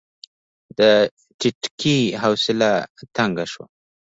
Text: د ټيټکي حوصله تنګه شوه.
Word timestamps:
د 0.79 0.81
ټيټکي 1.39 1.97
حوصله 2.21 2.71
تنګه 3.15 3.45
شوه. 3.51 3.65